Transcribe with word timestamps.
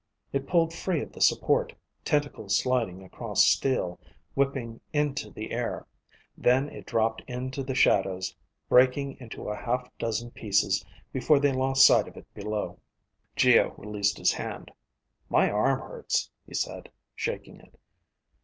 It 0.33 0.47
pulled 0.47 0.73
free 0.73 0.99
of 1.03 1.11
the 1.13 1.21
support, 1.21 1.75
tentacles 2.03 2.57
sliding 2.57 3.03
across 3.03 3.45
steel, 3.45 3.99
whipping 4.33 4.81
into 4.91 5.29
the 5.29 5.51
air. 5.51 5.85
Then 6.35 6.69
it 6.69 6.87
dropped 6.87 7.21
into 7.27 7.61
the 7.61 7.75
shadows, 7.75 8.35
breaking 8.67 9.17
into 9.19 9.47
a 9.47 9.55
half 9.55 9.95
dozen 9.99 10.31
pieces 10.31 10.83
before 11.13 11.39
they 11.39 11.51
lost 11.53 11.85
sight 11.85 12.07
of 12.07 12.17
it 12.17 12.25
below. 12.33 12.79
Geo 13.35 13.75
released 13.75 14.17
his 14.17 14.31
hand. 14.31 14.71
"My 15.29 15.51
arm 15.51 15.79
hurts," 15.81 16.31
he 16.47 16.55
said, 16.55 16.89
shaking 17.15 17.59
it. 17.59 17.77